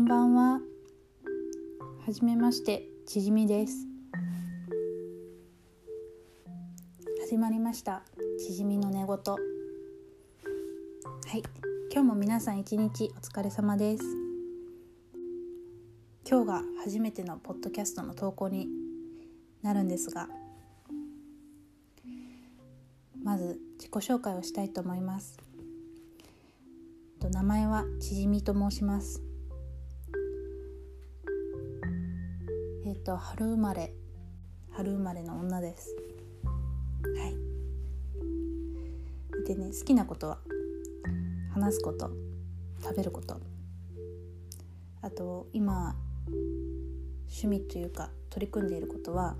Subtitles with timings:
[0.00, 0.60] んばんは。
[2.06, 3.86] はじめまして、ちじみです。
[7.20, 8.02] 始まりました。
[8.38, 9.06] ちじみの寝言。
[9.06, 9.16] は
[11.34, 11.42] い、
[11.92, 14.04] 今日も皆さん一日お疲れ様です。
[16.26, 18.68] 今日が初めてのポッドキャストの投稿に
[19.60, 20.30] なるんですが、
[23.22, 25.36] まず自己紹介をしたいと思います。
[27.20, 29.29] と名前はちじみと申します。
[32.90, 33.94] えっ、と春生まれ
[34.72, 35.94] 春生まれの女です。
[36.42, 37.26] は
[39.44, 39.44] い。
[39.46, 40.38] でね好きなことは
[41.54, 42.10] 話すこと
[42.82, 43.40] 食べること
[45.02, 45.94] あと今
[47.28, 49.36] 趣味というか取り組んでいることは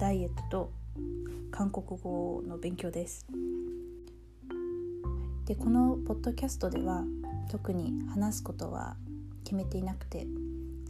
[0.00, 0.72] ダイエットと
[1.52, 3.28] 韓国語の勉強です。
[5.46, 7.04] でこのポッドキャストでは
[7.48, 8.96] 特に話すことは
[9.44, 10.26] 決めていなくて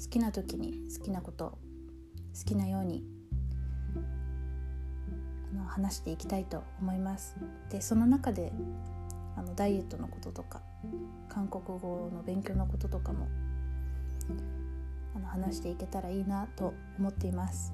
[0.03, 1.59] 好きな時に好きなこと
[2.39, 3.03] 好きなように
[5.53, 7.37] あの話していきたいと思います
[7.71, 8.53] でその中で
[9.37, 10.63] あのダイエットのこととか
[11.29, 13.29] 韓国語の勉強のこととかも
[15.17, 17.73] あの話していけたらいいなと思っています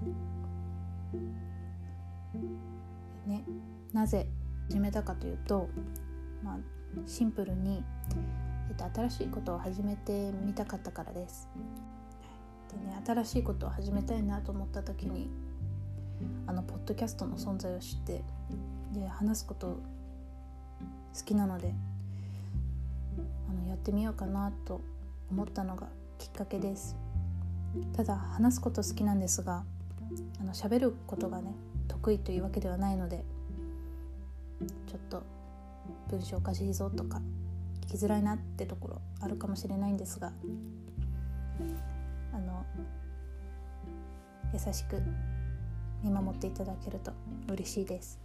[3.27, 3.45] ね
[3.93, 4.27] なぜ
[4.71, 5.69] 始めたかというと
[6.43, 6.59] まあ
[7.07, 7.83] シンプルに、
[8.69, 11.49] えっと、新しいことを始めてみたかったからです。
[12.75, 15.29] でね、新しいことを始めたいなと思った時に
[16.47, 18.23] あのポッドキャストの存在を知って
[18.93, 19.79] で話すこと
[21.17, 21.75] 好きなので
[23.49, 24.81] あのやってみようかなと
[25.31, 26.97] 思ったのがきっかけです。
[27.93, 29.65] ただ話すこと好きなんですが
[30.41, 31.55] あの喋ることがね
[31.89, 33.25] 得意というわけではないので
[34.87, 35.23] ちょっと
[36.09, 37.21] 文章おかしいぞとか
[37.87, 40.33] 聞きづらいなってところあるかもしれないんですが
[42.35, 42.65] あの
[44.53, 45.01] 優しく
[46.03, 47.13] 見守っていただけると
[47.49, 48.19] 嬉しいです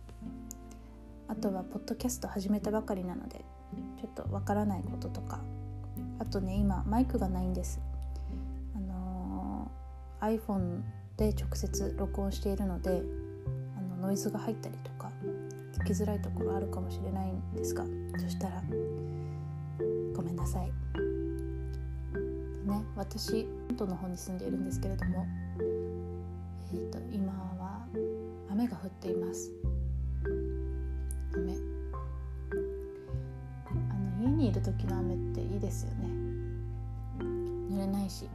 [1.28, 3.46] あとはポッドキャスト始めたばかりなので
[4.02, 5.40] ちょっとわからないこととか
[6.18, 7.80] あとね今マイクがないんです
[8.76, 9.70] あの
[10.22, 10.82] iPhone
[11.16, 13.04] で直接録音しているので
[13.78, 15.12] あのノイズが入ったりとか
[15.84, 17.86] 聞きづらいところあるかもしれないんですが
[18.18, 18.64] そしたら
[20.16, 20.72] ごめんなさい。
[22.70, 23.48] ね私
[23.80, 25.26] 関東の方に住んでいるんですけれども、
[26.74, 27.88] えー、と今は
[28.52, 29.54] 雨が降っています。
[31.34, 31.54] 雨
[33.64, 36.10] あの家にいる時の雨っていいですよね。
[37.72, 38.28] 濡れないし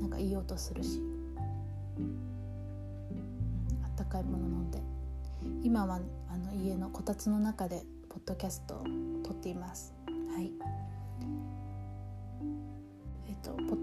[0.00, 1.02] なんかいい音するし
[3.82, 4.80] あったかいもの飲んで
[5.64, 5.98] 今は
[6.30, 8.84] あの家のこたつの中でポッドキャストを
[9.24, 9.92] 撮っています。
[10.06, 10.52] はい。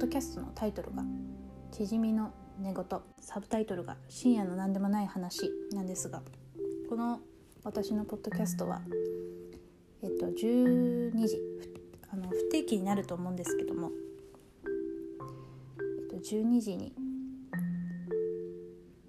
[0.06, 1.04] ドキャストのタイトルが
[1.74, 2.86] 「ちじみの寝言」
[3.20, 6.22] サブタイトルが「深夜の何でもない話」なんですが
[6.88, 7.22] この
[7.64, 8.84] 私のポッドキャストは
[10.04, 11.42] えっ、と12時
[12.12, 13.92] あの不定期になると思うんですけども、
[15.80, 16.94] えっと12時に、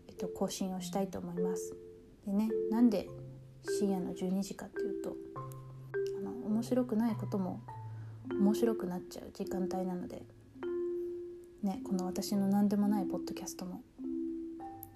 [0.08, 1.76] えっと更新をしたいと思います。
[2.24, 3.06] でねなんで
[3.64, 5.14] 深夜の12時かっていうと
[6.18, 7.60] あの面白くないことも
[8.30, 10.24] 面白くなっちゃう時間帯なので、
[11.66, 13.82] ね、この私の何でもないポッドキャストも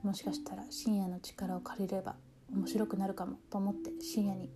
[0.05, 2.15] もしかしたら深夜の力を借りれば
[2.55, 4.53] 面白くなるかもと思って深夜に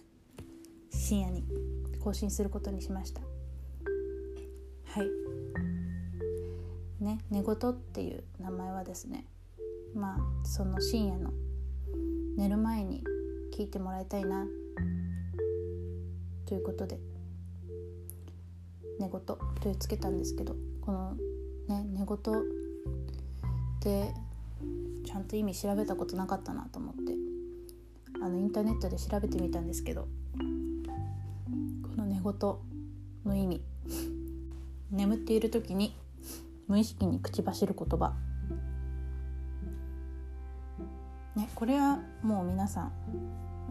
[0.92, 1.44] 深夜に
[1.98, 3.22] 更新することにしました。
[3.22, 5.08] はい。
[7.02, 9.24] ね寝言っていう名前はですね
[9.94, 11.32] まあその深夜の
[12.36, 13.02] 寝る前に
[13.54, 14.46] 聞いてもらいたいな
[16.44, 17.00] ということで
[18.98, 21.14] 寝言というつけたんですけどこの
[21.68, 22.18] ね寝言っ
[23.80, 24.12] て
[25.04, 27.14] ちゃんと意味調べたことなかったなと思って
[28.22, 30.08] あのインターネットで調べてみたんですけど
[31.82, 32.22] この寝言
[33.24, 33.62] の意味
[34.90, 35.94] 眠っている時に
[36.66, 38.14] 無意識に口走る言葉。
[41.34, 42.92] ね、これはもう皆さん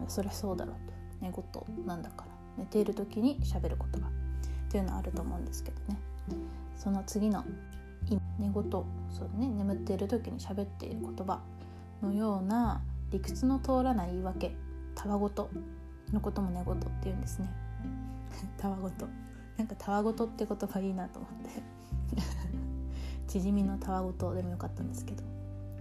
[0.08, 0.92] そりゃそうだろうと。
[1.20, 2.32] 寝言なんだから。
[2.56, 4.10] 寝ている時に喋る言葉。
[4.68, 5.98] っていうのはあると思うんですけどね。
[6.76, 7.42] その次の
[8.06, 8.84] 意味寝言そ
[9.24, 11.40] うね眠っている時に喋っている言葉
[12.02, 14.52] のような理屈の通らない言い訳
[14.94, 15.48] たわごと
[16.12, 17.50] のことも寝言って言うんですね。
[18.58, 19.08] たわごと。
[19.56, 21.62] なんかたわごとって言葉いいなと思って。
[23.26, 25.24] 縮みのたわごとでもよかったんですけど。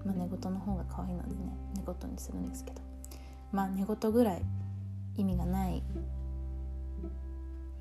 [0.05, 2.81] まあ、寝言の方が可愛いのでね寝言にするんですけど。
[3.51, 4.45] まあ寝言ぐらい
[5.17, 5.83] 意味がない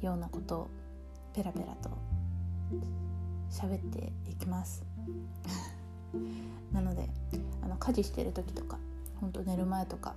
[0.00, 0.70] ようなことを
[1.36, 1.90] ペラペラと
[3.50, 4.82] 喋っていきます。
[6.72, 7.10] なので
[7.62, 8.78] あの家事してる時とか
[9.20, 10.14] ほんと寝る前とか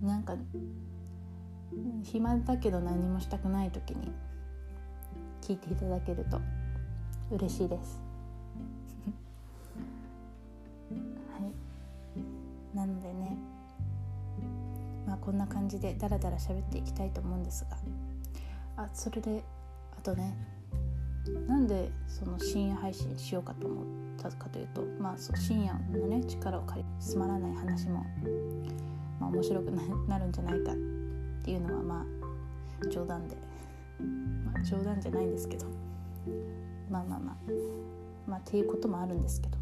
[0.00, 0.34] なんか
[2.04, 4.12] 暇だけど何もしたくない時に
[5.42, 6.40] 聞いていただけると
[7.30, 8.00] 嬉しいです。
[11.38, 12.74] はい。
[12.74, 13.07] なので
[15.20, 17.76] こんな感じでダラダラ喋っていきたいと思うんですが。
[18.76, 19.42] あそれで
[19.98, 20.36] あとね
[21.46, 23.84] なんでその深夜配信しようかと思っ
[24.16, 28.06] たかというとまあそう深夜のね力を借りつまらない話も、
[29.20, 29.72] まあ、面白く
[30.06, 30.74] なるんじゃないかっ
[31.44, 32.06] ていうのはま
[32.82, 33.36] あ冗談で、
[34.44, 35.66] まあ、冗談じゃないんですけど。
[36.90, 37.36] まあまあまあ
[38.30, 39.58] まあっていうこともあるんですけど。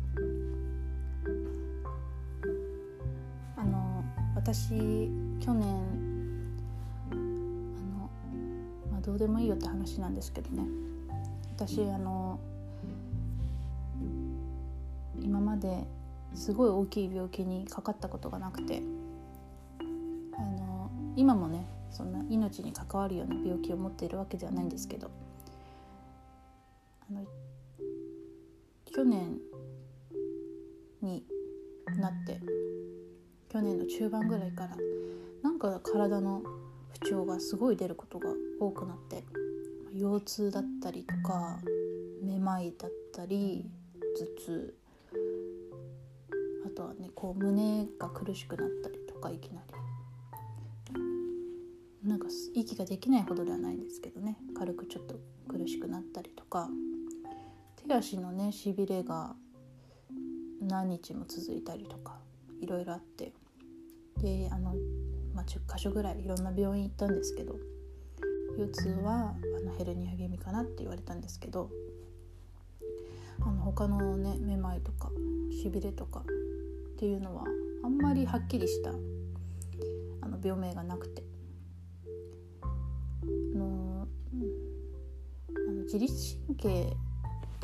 [3.56, 4.04] あの
[4.34, 5.10] 私
[5.40, 5.68] 去年
[7.10, 8.10] あの、
[8.90, 10.64] まあ、どうでもいいよって話なんですけどね。
[11.56, 12.38] 私あの
[15.20, 15.84] 今まで
[16.34, 18.82] すごい大きい病気にかかったことがなくて
[19.78, 19.82] あ
[20.38, 25.10] の今もねそんな命に関わるような病気を持っているわけではないんですけど
[33.56, 34.76] 去年の中盤ぐらいから
[35.42, 36.42] なんか体の
[36.92, 38.28] 不調がすごい出ることが
[38.60, 39.24] 多くなって
[39.94, 41.58] 腰痛だったりとか
[42.22, 43.64] めまいだったり
[44.18, 44.76] 頭痛
[46.66, 49.66] あとはねこう胸が苦しくなったりとかいきなり。
[52.06, 55.18] なんか息ができないほどではないんですけどね軽くちょっと
[55.48, 56.68] 苦しくなったりとか
[57.84, 59.34] 手足のねしびれが
[60.60, 62.20] 何日も続いたりとか
[62.60, 63.32] いろいろあって
[64.20, 64.74] であの、
[65.34, 67.56] まあ、10か所ぐらいいろんな病院行ったんですけど
[68.56, 71.70] 腰痛はあのヘルニア気味かなって言われたんですけど
[73.40, 75.10] あの他のねめまいとか
[75.50, 77.44] しびれとかっていうのは
[77.84, 81.22] あんまりはっきりしたあの病名がなくて
[82.62, 84.08] あの
[85.68, 86.14] あの自律
[86.46, 86.96] 神経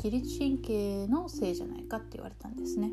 [0.03, 2.91] 自律神経のせいじゃないかって言われたんですね。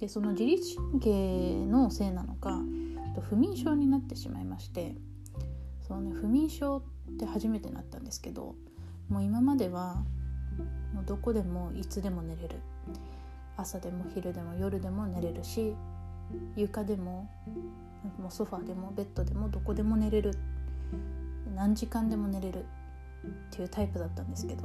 [0.00, 2.60] でその自律神経のせいなのか
[3.20, 4.94] 不眠症になってしまいまして
[5.86, 6.82] その、ね、不眠症っ
[7.18, 8.54] て初めてなったんですけど
[9.08, 10.02] もう今までは
[10.94, 12.56] もうどこでもいつでも寝れる。
[13.56, 15.74] 朝でも昼でも夜でも寝れるし
[16.56, 17.30] 床でも
[18.18, 20.32] もうソファーでもベッドでもどこでも寝れる。
[21.54, 22.64] 何時間でも寝れる
[23.26, 24.64] っていうタイプだったんですけど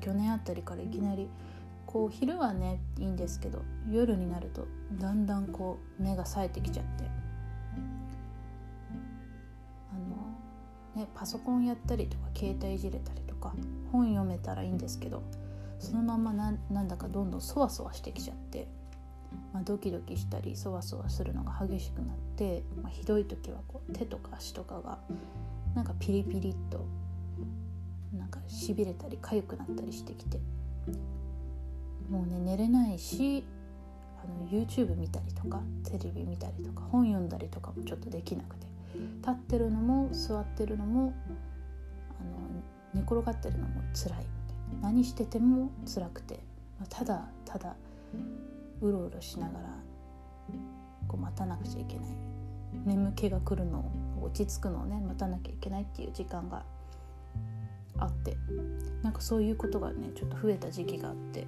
[0.00, 1.28] 去年あたりからいきなり
[1.86, 4.66] こう昼はねいいんですけど夜になると
[5.00, 7.04] だんだんこう目が冴えてきちゃって。
[9.92, 13.54] あのねパソコンやったりとか携帯いじれたりとか
[13.92, 15.22] 本読めたらいいんですけど
[15.78, 18.66] そのままなんだかどんどんそわそわしてきちゃって、
[19.52, 24.98] まあ、ドキドキしたりそわそわするのが激しくなって、まあ、ひどい時はこう手とか足とかが
[25.74, 26.84] なんかピリピリっと
[28.12, 30.40] なんかしびれたり痒くなったりしてきて。
[32.10, 33.44] もうね寝れないし
[34.22, 38.66] あの YouTube 見たりとかテレビ見たりとか本読んだりとかもちょっとできなくて。
[39.20, 41.12] 立ってるのも座ってるのも
[42.20, 42.30] あの
[42.94, 44.26] 寝転がってるのも辛い
[44.80, 46.40] 何してても辛くて、
[46.80, 47.76] ま、ただただ
[48.80, 49.68] うろうろしながら
[51.08, 52.06] こう待たなくちゃいけない。
[52.84, 53.78] 眠気が来るの
[54.20, 56.64] を落ち着くのをね待たなきゃいけないっていう時間が
[57.98, 58.36] あって。
[59.02, 61.46] なんかそういうことがねちょっと増えた時期があって。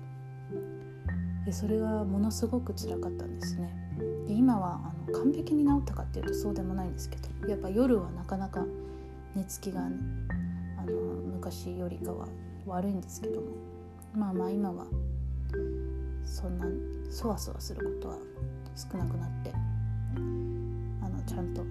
[1.48, 3.72] でそれがものすごく辛かったんですね。
[4.26, 8.66] で今はあの完璧に治ったかっていうとそうでもないんですけどやっぱ夜はなかなか
[9.34, 9.96] 寝つきが、ね、
[10.78, 12.26] あの昔よりかは
[12.66, 13.46] 悪いんですけども
[14.14, 14.84] まあまあ今は
[16.26, 16.66] そんな
[17.10, 18.16] そわそわすることは
[18.76, 21.64] 少なくなってあのちゃんと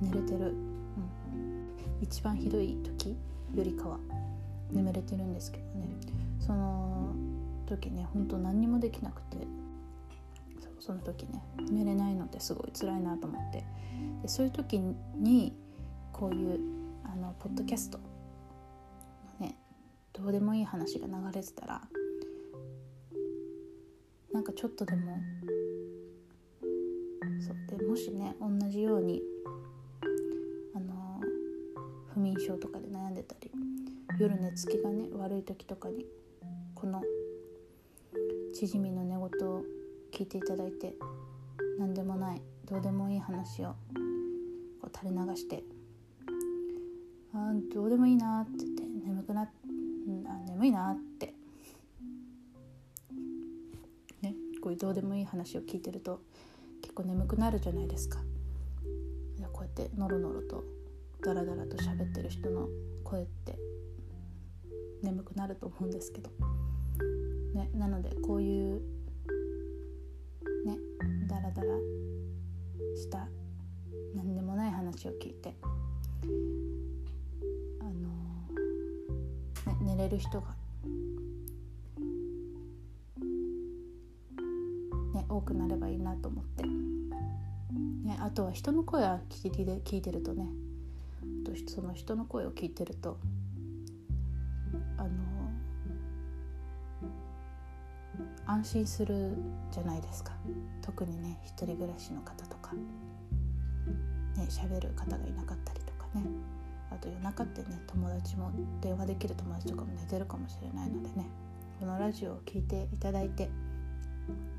[0.00, 1.68] 寝れてる、うん、
[2.00, 3.10] 一番ひどい時
[3.54, 3.98] よりかは
[4.70, 5.86] 眠れてるんですけどね。
[6.40, 7.14] その
[7.76, 9.46] 時ねほんと何にもできなくて。
[10.82, 13.64] その時ね寝れないのですごい辛いなと思って。
[14.20, 15.54] でそういう時に
[16.12, 16.58] こういう
[17.04, 18.04] あのポッドキャストの
[19.46, 19.56] ね
[20.12, 21.82] どうでもいい話が流れてたら
[24.32, 25.16] なんかちょっとでも
[27.40, 29.22] そうでもしね同じように
[30.74, 31.20] あの
[32.12, 33.52] 不眠症とかで悩んでたり
[34.18, 36.06] 夜寝つきがね悪い時とかに
[36.74, 37.02] この
[38.62, 39.64] しじみの寝言を
[40.12, 40.94] 聞いていただいて
[41.80, 43.74] 何でもないどうでもいい話を
[44.80, 45.64] こう垂れ流して
[47.34, 49.50] ああどうでもいいなって言って眠くなっあ
[50.48, 51.34] 眠いなって。
[54.22, 56.22] ねこういうどうでもいい話を聞いてると
[56.82, 58.20] 結構眠くなるじゃないですか。
[59.38, 60.62] いやこうやってノロノロと
[61.24, 62.68] ダラダラと喋ってる人の
[63.02, 63.58] 声って
[65.02, 66.30] 眠くなると思うんですけど、
[67.62, 68.80] ね、なのでこういう
[70.66, 70.76] ね
[71.28, 71.68] ダラダラ
[72.96, 73.28] した
[74.16, 75.54] 何でもない話を聞いて
[77.80, 77.92] あの、
[79.80, 80.48] ね、寝れる人が、
[85.14, 90.48] ね、多くなればいいなと思って、ね、あとは人の声は聞いて聞いてるとね
[91.44, 93.18] とその人の声を聞いてると
[98.52, 99.34] 安心する
[99.70, 100.32] じゃないですか。
[100.82, 102.72] 特にね一人暮らしの方とか。
[102.72, 106.22] ね喋る方がいなかったりとかね。
[106.90, 108.50] あと夜中ってね友達も
[108.82, 111.26] 電話できる友達とかも寝てるかもしれないのでね。
[111.80, 113.48] このラジオを聴いていただいて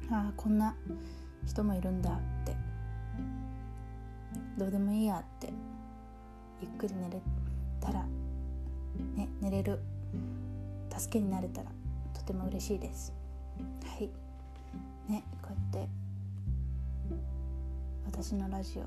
[0.09, 0.75] ああこんな
[1.45, 2.13] 人もいるんだっ
[2.45, 2.55] て。
[4.57, 5.53] どうでもいいやって
[6.62, 7.21] ゆっくり寝れ
[7.79, 8.05] たら
[9.15, 9.79] ね寝れる
[10.95, 11.71] 助けになれたら
[12.13, 13.13] とても嬉しいです。
[13.86, 14.10] はい。
[15.12, 15.89] ねこうやって。
[18.05, 18.83] 私のラジオ。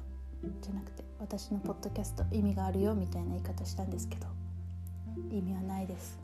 [0.61, 2.25] じゃなくて私のポッドキャスト。
[2.31, 2.95] 意味があるよ。
[2.95, 4.27] みたいな言い方したんですけど。
[5.31, 6.19] 意味はないです。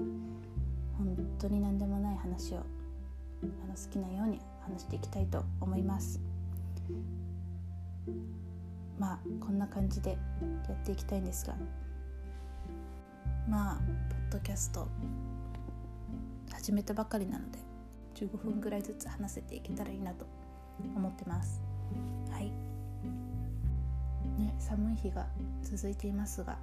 [0.99, 2.59] 本当に何でもない話を。
[2.59, 2.61] あ
[3.67, 4.41] の好きなように。
[4.63, 6.21] 話していきたいと思います。
[8.99, 10.11] まあこんな感じで。
[10.69, 11.55] やっていきたいんですが。
[13.49, 14.89] まあポッドキャスト。
[16.53, 17.59] 始めたばかりなので。
[18.23, 20.27] 15分ぐらいずつ話せていけたらいいなと
[20.95, 21.61] 思ってます。
[22.31, 22.53] はい。
[24.39, 25.27] ね寒い日が
[25.63, 26.57] 続いていますが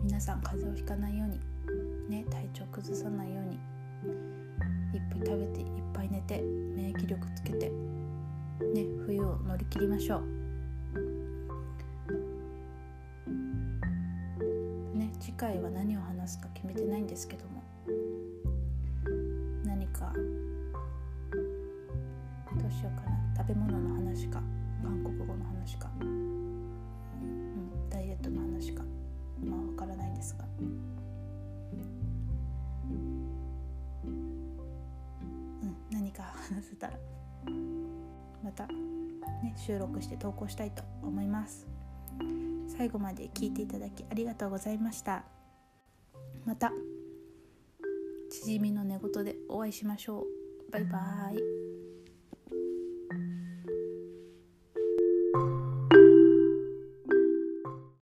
[0.00, 1.40] 皆さん風邪をひかないように
[2.10, 3.54] ね体調崩さないように
[4.92, 7.70] いっぱい食べていっぱい寝て免疫力つけて
[8.74, 10.20] ね冬を乗り切りましょう。
[14.96, 17.55] ね次回は何を話すか決めてないんですけども
[19.98, 20.12] か。
[22.56, 23.16] どうしようかな。
[23.36, 24.42] 食べ物の話か。
[24.82, 26.70] 韓国語の話か、うん、
[27.90, 28.84] ダイエットの話か。
[29.44, 30.44] まあわからないんですが。
[30.60, 30.80] うん
[35.90, 36.92] 何か話せたら。
[38.44, 41.66] またね収録して投稿したいと思います。
[42.68, 45.24] 最後まで聞いていただきありがとうございました。
[46.44, 46.70] また。
[48.36, 50.26] しじみの寝言でお会いしましょ
[50.68, 50.70] う。
[50.70, 51.65] バイバーイ。